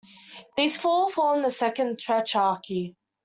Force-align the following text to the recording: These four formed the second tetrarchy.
These 0.57 0.77
four 0.77 1.11
formed 1.11 1.45
the 1.45 1.51
second 1.51 1.99
tetrarchy. 1.99 2.95